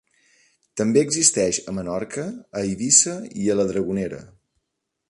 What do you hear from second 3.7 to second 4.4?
Dragonera.